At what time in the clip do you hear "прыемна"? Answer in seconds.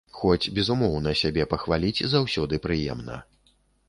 2.65-3.19